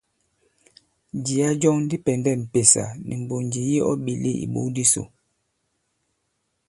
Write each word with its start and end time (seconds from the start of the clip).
Jìya 1.25 1.49
jɔŋ 1.61 1.77
di 1.89 1.95
pɛ̀ndɛ 2.05 2.31
m̀pèsà 2.41 2.83
nì 3.07 3.13
mbònjì 3.23 3.61
yi 3.69 3.77
ɔ 3.89 3.91
ɓèle 4.05 4.31
ìbok 4.45 4.67
disò. 4.75 5.03